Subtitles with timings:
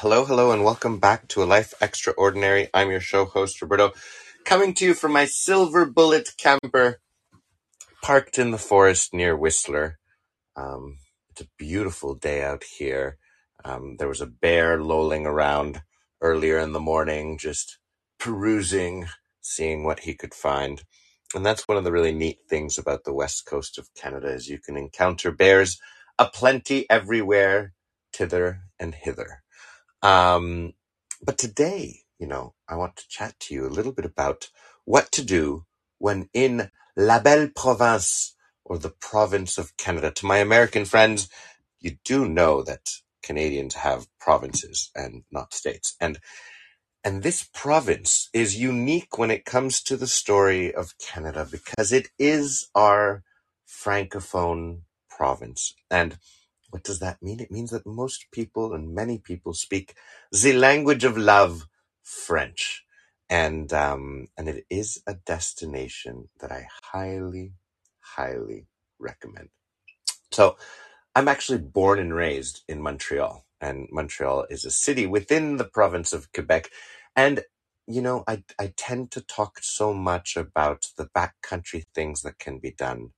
[0.00, 2.68] Hello, hello, and welcome back to A Life Extraordinary.
[2.74, 3.92] I'm your show host, Roberto,
[4.44, 7.00] coming to you from my silver bullet camper
[8.02, 9.98] parked in the forest near Whistler.
[10.54, 10.98] Um,
[11.30, 13.16] it's a beautiful day out here.
[13.64, 15.80] Um, there was a bear lolling around
[16.20, 17.78] earlier in the morning, just
[18.18, 19.06] perusing,
[19.40, 20.82] seeing what he could find.
[21.34, 24.46] And that's one of the really neat things about the west coast of Canada is
[24.46, 25.80] you can encounter bears
[26.18, 27.72] aplenty everywhere,
[28.12, 29.42] thither and hither.
[30.06, 30.74] Um,
[31.20, 34.50] but today, you know, I want to chat to you a little bit about
[34.84, 35.64] what to do
[35.98, 40.12] when in La Belle Province or the province of Canada.
[40.12, 41.28] To my American friends,
[41.80, 42.88] you do know that
[43.24, 45.96] Canadians have provinces and not states.
[46.00, 46.20] And
[47.04, 52.10] and this province is unique when it comes to the story of Canada because it
[52.18, 53.24] is our
[53.68, 55.74] francophone province.
[55.90, 56.18] And
[56.70, 57.40] what does that mean?
[57.40, 59.96] It means that most people and many people speak
[60.32, 61.68] the language of love,
[62.02, 62.84] French.
[63.30, 67.54] And um, and it is a destination that I highly,
[68.00, 68.66] highly
[69.00, 69.50] recommend.
[70.32, 70.56] So
[71.14, 76.14] I'm actually born and raised in Montreal, and Montreal is a city within the province
[76.14, 76.70] of Quebec.
[77.14, 77.44] And
[77.86, 82.60] you know, I I tend to talk so much about the backcountry things that can
[82.60, 83.10] be done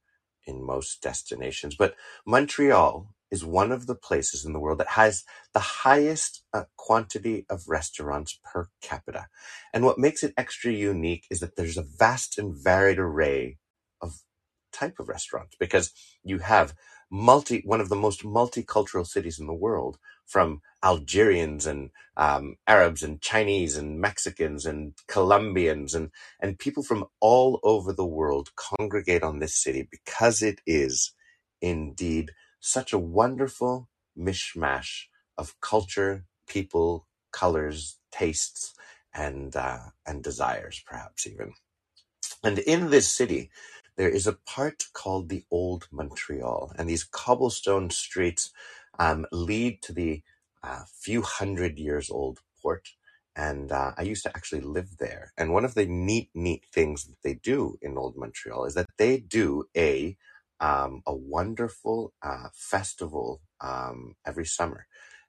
[0.46, 1.94] in most destinations, but
[2.26, 7.44] Montreal is one of the places in the world that has the highest uh, quantity
[7.50, 9.26] of restaurants per capita.
[9.72, 13.58] And what makes it extra unique is that there's a vast and varied array
[14.00, 14.14] of
[14.72, 16.74] type of restaurants because you have
[17.10, 23.02] multi one of the most multicultural cities in the world from Algerians and um, Arabs
[23.02, 29.22] and Chinese and Mexicans and Colombians and and people from all over the world congregate
[29.22, 31.12] on this city because it is
[31.62, 35.04] indeed such a wonderful mishmash
[35.36, 38.74] of culture, people, colors, tastes,
[39.14, 41.52] and uh, and desires, perhaps even.
[42.42, 43.50] And in this city,
[43.96, 48.52] there is a part called the Old Montreal, and these cobblestone streets
[48.98, 50.22] um, lead to the
[50.62, 52.88] uh, few hundred years old port.
[53.36, 55.32] And uh, I used to actually live there.
[55.38, 58.86] And one of the neat, neat things that they do in Old Montreal is that
[58.98, 60.16] they do a
[60.60, 64.86] um, a wonderful uh, festival um, every summer.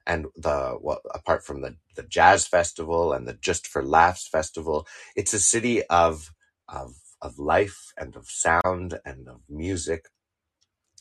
[0.08, 4.88] And the well, apart from the the jazz festival and the Just for Laughs festival,
[5.16, 6.32] it's a city of
[6.68, 10.06] of of life and of sound and of music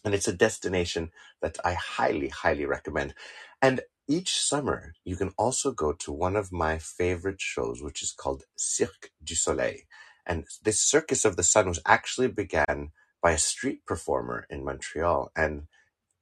[0.04, 1.10] and it's a destination
[1.42, 3.14] that I highly, highly recommend.
[3.60, 8.12] And each summer, you can also go to one of my favorite shows, which is
[8.12, 9.78] called Cirque du Soleil.
[10.24, 12.90] And this Circus of the Sun was actually began
[13.22, 15.32] by a street performer in Montreal.
[15.36, 15.64] And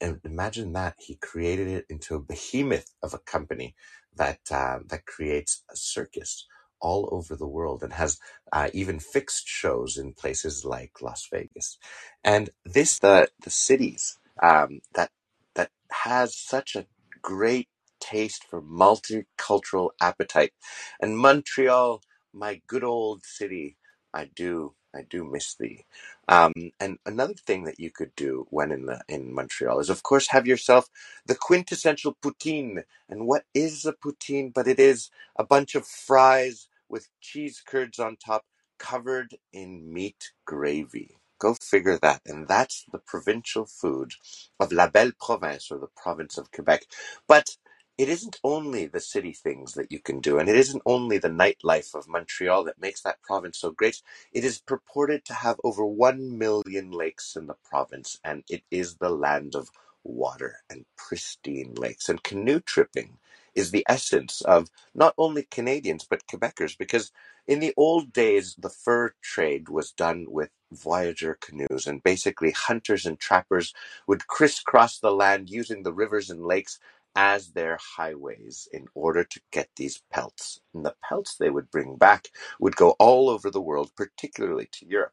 [0.01, 3.77] and imagine that he created it into a behemoth of a company
[4.17, 6.47] that uh, that creates a circus
[6.81, 8.21] all over the world and has
[8.53, 11.79] uh, even fixed shows in places like Las Vegas.
[12.25, 15.11] And this the the cities um, that
[15.57, 16.87] that has such a
[17.23, 17.69] great
[18.01, 20.55] taste for multicultural appetite.
[21.03, 22.03] And Montreal,
[22.35, 23.79] my good old city,
[24.17, 25.87] I do I do miss thee.
[26.29, 30.03] Um, and another thing that you could do when in the in Montreal is, of
[30.05, 30.91] course, have yourself
[31.27, 32.85] the quintessential poutine.
[33.09, 34.55] And what is a poutine?
[34.55, 38.47] But it is a bunch of fries with cheese curds on top,
[38.81, 41.19] covered in meat gravy.
[41.41, 42.23] Go figure that.
[42.27, 44.15] And that's the provincial food
[44.61, 46.85] of La Belle Province, or the province of Quebec.
[47.29, 47.59] But
[47.99, 51.29] it isn't only the city things that you can do, and it isn't only the
[51.29, 54.03] nightlife of Montreal that makes that province so great.
[54.33, 58.97] It is purported to have over 1 million lakes in the province, and it is
[58.97, 59.71] the land of
[60.05, 62.09] water and pristine lakes.
[62.09, 63.19] And canoe tripping
[63.55, 67.13] is the essence of not only Canadians, but Quebecers, because
[67.47, 73.07] in the old days, the fur trade was done with voyageur canoes, and basically hunters
[73.07, 73.73] and trappers
[74.09, 76.79] would crisscross the land using the rivers and lakes
[77.17, 80.61] as their highways in order to get these pelts.
[80.75, 82.29] And the pelts they would bring back
[82.61, 85.13] would go all over the world, particularly to Europe.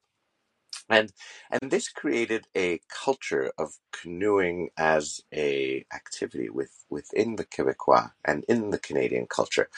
[0.89, 1.13] And
[1.50, 8.44] and this created a culture of canoeing as a activity with within the Quebecois and
[8.50, 9.69] in the Canadian culture.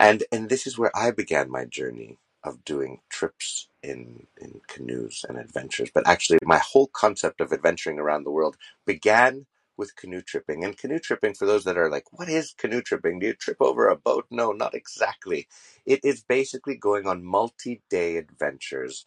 [0.00, 5.24] And and this is where I began my journey of doing trips in in canoes
[5.28, 5.90] and adventures.
[5.94, 8.56] But actually my whole concept of adventuring around the world
[8.86, 9.46] began
[9.78, 10.64] with canoe tripping.
[10.64, 13.20] And canoe tripping, for those that are like, what is canoe tripping?
[13.20, 14.26] Do you trip over a boat?
[14.30, 15.48] No, not exactly.
[15.86, 19.06] It is basically going on multi day adventures,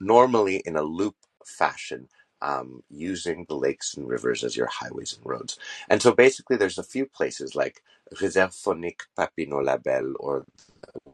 [0.00, 1.16] normally in a loop
[1.46, 2.08] fashion.
[2.42, 5.58] Um, using the lakes and rivers as your highways and roads.
[5.90, 7.82] And so basically, there's a few places like
[8.14, 10.46] Réserve Faunique Papineau Labelle or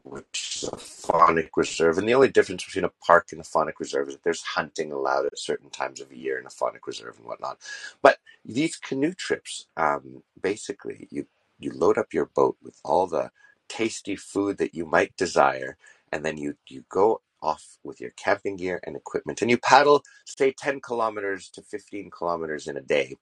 [0.03, 1.97] which is a faunic reserve.
[1.97, 4.91] And the only difference between a park and a faunic reserve is that there's hunting
[4.91, 7.59] allowed at certain times of the year in a faunic reserve and whatnot.
[8.01, 11.27] But these canoe trips, um, basically, you
[11.59, 13.31] you load up your boat with all the
[13.67, 15.77] tasty food that you might desire,
[16.11, 20.03] and then you you go off with your camping gear and equipment, and you paddle,
[20.25, 23.15] say, ten kilometers to fifteen kilometers in a day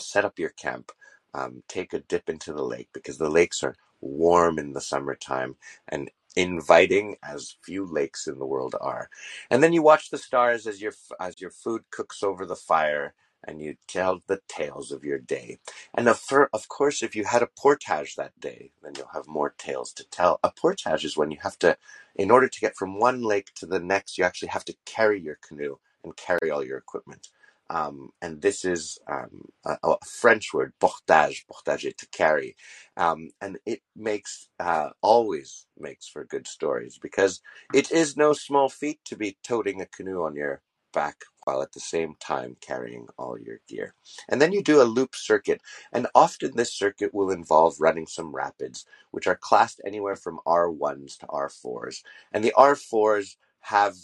[0.00, 0.92] set up your camp,
[1.34, 5.56] um, take a dip into the lake because the lakes are warm in the summertime
[5.88, 9.08] and inviting as few lakes in the world are.
[9.50, 13.14] And then you watch the stars as your as your food cooks over the fire
[13.46, 15.58] and you tell the tales of your day.
[15.94, 19.54] And of, of course, if you had a portage that day, then you'll have more
[19.58, 20.40] tales to tell.
[20.44, 21.76] A portage is when you have to,
[22.16, 25.20] in order to get from one lake to the next, you actually have to carry
[25.20, 27.28] your canoe and carry all your equipment.
[27.70, 32.56] Um, and this is um, a, a French word, portage, portage, to carry.
[32.96, 37.40] Um, and it makes, uh, always makes for good stories because
[37.72, 40.62] it is no small feat to be toting a canoe on your
[40.92, 43.94] back while at the same time carrying all your gear.
[44.28, 45.60] And then you do a loop circuit,
[45.92, 51.18] and often this circuit will involve running some rapids, which are classed anywhere from R1s
[51.18, 52.02] to R4s.
[52.32, 53.94] And the R4s have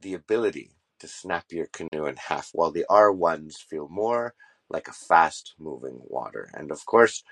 [0.00, 0.70] the ability
[1.00, 4.34] to snap your canoe in half, while the R1s feel more
[4.70, 6.50] like a fast moving water.
[6.54, 7.22] And of course,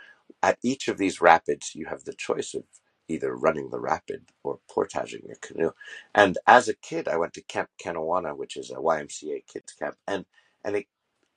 [0.43, 2.65] at each of these rapids, you have the choice of
[3.09, 5.73] either running the rapid or portaging your canoe.
[6.15, 9.97] And as a kid, I went to Camp Kanawana, which is a YMCA kids camp,
[10.07, 10.27] and
[10.65, 10.87] and it,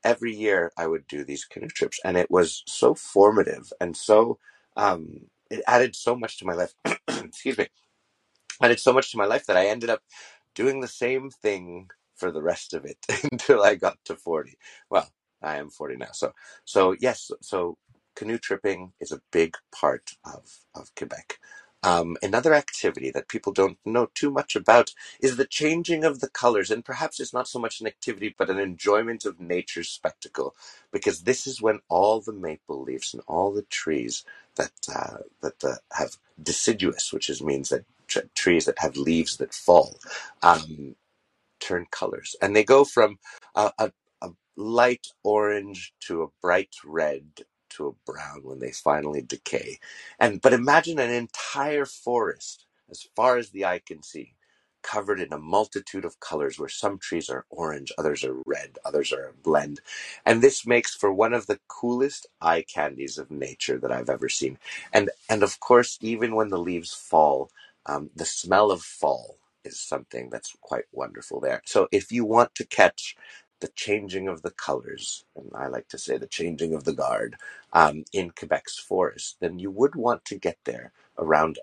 [0.03, 4.39] every year I would do these canoe trips, and it was so formative and so
[4.77, 6.73] um, it added so much to my life.
[7.09, 7.67] Excuse me,
[8.62, 10.01] added so much to my life that I ended up
[10.56, 12.97] doing the same thing for the rest of it
[13.31, 14.57] until I got to 40.
[14.89, 15.09] Well,
[15.41, 16.12] I am 40 now.
[16.13, 16.33] So,
[16.65, 17.77] so yes, so
[18.15, 21.39] canoe tripping is a big part of, of Quebec.
[21.83, 26.29] Um, another activity that people don't know too much about is the changing of the
[26.29, 26.71] colors.
[26.71, 30.56] And perhaps it's not so much an activity, but an enjoyment of nature's spectacle,
[30.91, 34.25] because this is when all the maple leaves and all the trees
[34.57, 39.38] that, uh, that uh, have deciduous, which is, means that tr- trees that have leaves
[39.38, 39.97] that fall,
[40.44, 40.95] um,
[41.62, 43.19] turn colors, and they go from
[43.56, 47.25] a, a, a light orange to a bright red
[47.77, 49.80] to a brown when they finally decay.
[50.19, 54.36] And but imagine an entire forest as far as the eye can see,
[54.83, 59.13] covered in a multitude of colors where some trees are orange, others are red, others
[59.13, 59.81] are a blend.
[60.25, 64.30] And this makes for one of the coolest eye candies of nature that I've ever
[64.30, 64.60] seen.
[64.94, 67.51] And and of course, even when the leaves fall,
[67.88, 71.62] um, the smell of fall is something that's quite wonderful there.
[71.66, 73.18] So if you want to catch
[73.65, 77.38] the changing of the colors, and I like to say the changing of the guard
[77.73, 81.57] um, in Quebec's forest, then you would want to get there around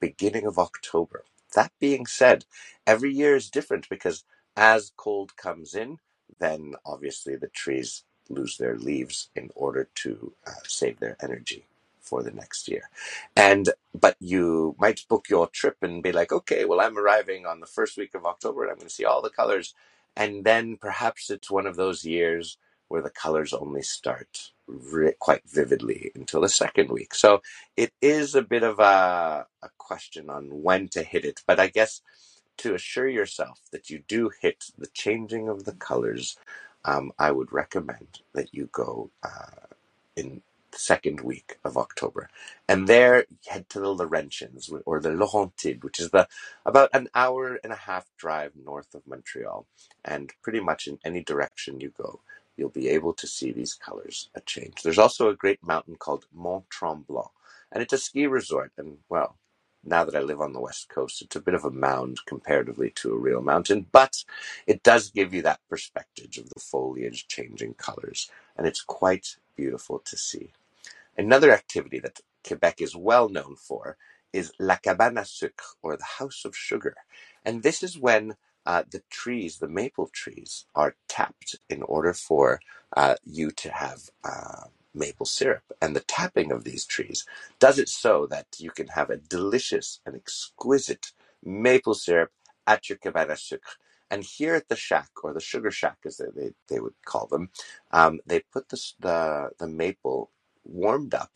[0.00, 1.24] beginning of October.
[1.54, 2.44] That being said,
[2.86, 4.24] every year is different because
[4.56, 5.98] as cold comes in,
[6.38, 11.66] then obviously the trees lose their leaves in order to uh, save their energy
[12.00, 12.90] for the next year.
[13.36, 17.60] And but you might book your trip and be like, okay, well I'm arriving on
[17.60, 19.74] the first week of October and I'm going to see all the colors.
[20.16, 22.58] And then perhaps it's one of those years
[22.88, 24.52] where the colors only start
[25.18, 27.14] quite vividly until the second week.
[27.14, 27.42] So
[27.76, 31.42] it is a bit of a, a question on when to hit it.
[31.46, 32.02] But I guess
[32.58, 36.36] to assure yourself that you do hit the changing of the colors,
[36.84, 39.66] um, I would recommend that you go uh,
[40.16, 40.42] in
[40.78, 42.28] second week of October.
[42.68, 46.28] And there, you head to the Laurentians or the Laurentides, which is the
[46.64, 49.66] about an hour and a half drive north of Montreal.
[50.04, 52.20] And pretty much in any direction you go,
[52.56, 54.82] you'll be able to see these colors a change.
[54.82, 57.30] There's also a great mountain called Mont Tremblant,
[57.72, 58.72] and it's a ski resort.
[58.78, 59.36] And well,
[59.84, 62.90] now that I live on the west coast, it's a bit of a mound comparatively
[62.96, 64.24] to a real mountain, but
[64.66, 70.00] it does give you that perspective of the foliage changing colors, and it's quite beautiful
[70.00, 70.50] to see.
[71.18, 73.98] Another activity that Quebec is well known for
[74.32, 76.96] is La Cabane à Sucre, or the House of Sugar.
[77.46, 82.60] And this is when uh, the trees, the maple trees, are tapped in order for
[82.96, 85.64] uh, you to have uh, maple syrup.
[85.82, 87.26] And the tapping of these trees
[87.60, 91.12] does it so that you can have a delicious and exquisite
[91.44, 92.32] maple syrup
[92.66, 93.78] at your cabane à sucre.
[94.10, 97.28] And here at the shack, or the sugar shack as they, they, they would call
[97.28, 97.50] them,
[97.92, 100.30] um, they put the, the, the maple
[100.66, 101.32] warmed up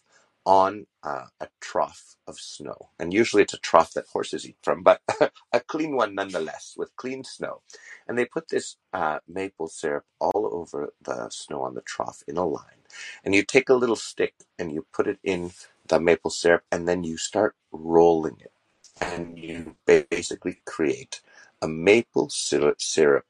[0.47, 2.91] on uh, a trough of snow.
[2.99, 5.03] And usually it's a trough that horses eat from, but
[5.53, 7.63] a clean one nonetheless, with clean snow.
[8.09, 12.39] And they put this uh, maple syrup all over the snow on the trough in
[12.39, 12.85] a line.
[13.25, 15.53] And you take a little stick and you put it in
[15.89, 18.53] the maple syrup, and then you start rolling it.
[19.01, 21.21] And you basically create
[21.63, 23.27] a maple syrup, syrup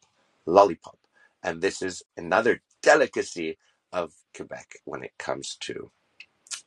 [0.47, 0.99] lollipop.
[1.43, 3.59] And this is another delicacy
[3.93, 5.91] of Quebec when it comes to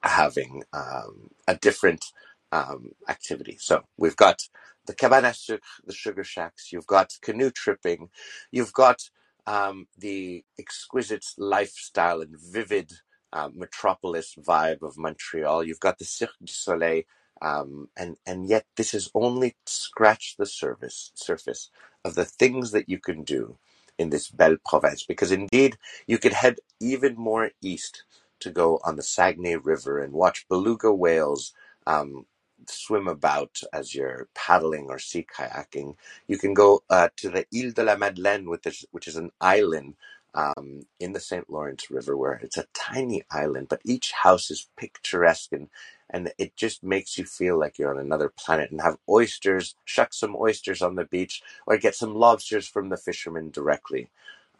[0.03, 2.06] having um, a different
[2.51, 3.58] um, activity.
[3.60, 4.44] So we've got
[4.86, 8.10] the cabane sucre, the sugar shacks, you've got canoe tripping,
[8.51, 9.10] you've got
[9.46, 12.92] um, the exquisite lifestyle and vivid
[13.34, 17.03] uh, metropolis vibe of Montreal, you've got the Cirque du Soleil,
[17.42, 21.70] um, and and yet this has only scratched the surface surface
[22.03, 23.58] of the things that you can do
[24.00, 25.05] in this belle province.
[25.05, 28.03] Because indeed, you could head even more east
[28.41, 31.53] to go on the Saguenay River and watch beluga whales
[31.88, 32.25] um,
[32.67, 35.95] swim about as you're paddling or sea kayaking.
[36.27, 39.31] You can go uh, to the Ile de la Madeleine, which is, which is an
[39.41, 39.95] island
[40.36, 41.50] um, in the St.
[41.50, 45.70] Lawrence River, where it's a tiny island, but each house is picturesque and
[46.10, 50.13] and it just makes you feel like you're on another planet and have oysters, shuck
[50.13, 54.10] some oysters on the beach, or get some lobsters from the fishermen directly.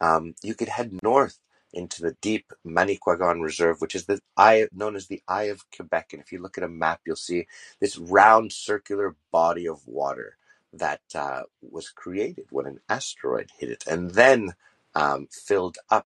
[0.00, 1.38] Um, you could head north
[1.72, 6.12] into the deep Manicouagan Reserve, which is the eye known as the Eye of Quebec.
[6.12, 7.46] And if you look at a map, you'll see
[7.80, 10.36] this round circular body of water
[10.72, 14.54] that uh, was created when an asteroid hit it, and then
[14.94, 16.06] um, filled up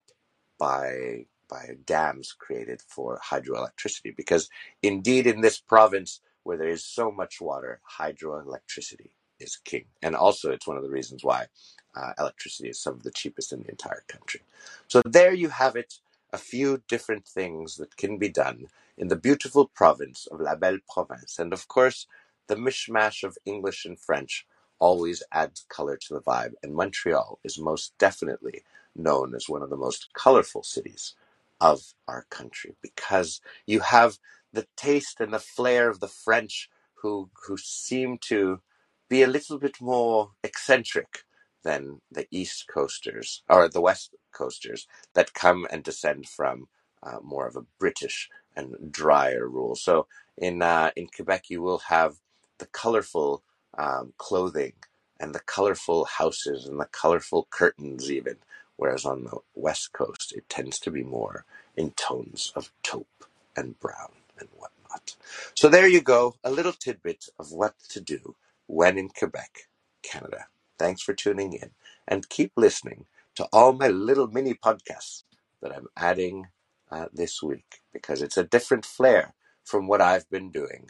[0.60, 4.16] by by dams created for hydroelectricity.
[4.16, 4.50] Because
[4.84, 9.86] indeed, in this province where there is so much water, hydroelectricity is king.
[10.02, 11.48] And also, it's one of the reasons why
[11.96, 14.42] uh, electricity is some of the cheapest in the entire country.
[14.88, 15.96] So there you have it,
[16.34, 18.68] a few different things that can be done
[18.98, 21.40] in the beautiful province of La Belle Province.
[21.40, 22.08] And of course,
[22.48, 24.46] the mishmash of English and French
[24.80, 26.54] always adds color to the vibe.
[26.64, 28.64] And Montreal is most definitely
[28.96, 31.16] known as one of the most colorful cities
[31.62, 34.20] of our country because you have
[34.54, 36.70] the taste and the flair of the French
[37.02, 38.62] who who seem to
[39.10, 41.24] be a little bit more eccentric
[41.64, 46.68] than the East Coasters or the West Coasters that come and descend from
[47.04, 49.76] uh, more of a British and drier rule.
[49.76, 50.08] So
[50.38, 52.16] in uh, in Quebec, you will have
[52.60, 53.44] the colorful
[53.78, 54.74] um, clothing
[55.20, 58.38] and the colorful houses and the colorful curtains, even.
[58.78, 61.46] Whereas on the West Coast, it tends to be more
[61.78, 65.16] in tones of taupe and brown and whatnot.
[65.56, 68.36] So there you go, a little tidbit of what to do
[68.68, 69.70] when in Quebec,
[70.04, 70.48] Canada.
[70.80, 71.72] Thanks for tuning in
[72.08, 73.06] and keep listening
[73.36, 75.24] to all my little mini podcasts
[75.62, 76.48] that I'm adding
[76.92, 79.34] uh, this week because it's a different flair
[79.66, 80.90] from what I've been doing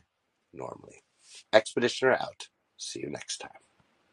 [0.54, 1.04] normally.
[1.54, 2.50] Expeditioner out.
[2.78, 3.67] See you next time.